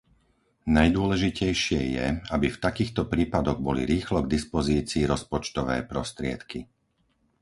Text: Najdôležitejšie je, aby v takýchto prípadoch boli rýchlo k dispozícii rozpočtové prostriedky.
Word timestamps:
Najdôležitejšie 0.77 1.81
je, 1.97 2.05
aby 2.35 2.47
v 2.51 2.57
takýchto 2.67 3.01
prípadoch 3.13 3.57
boli 3.67 3.81
rýchlo 3.93 4.19
k 4.25 4.31
dispozícii 4.35 5.03
rozpočtové 5.13 5.77
prostriedky. 5.91 6.59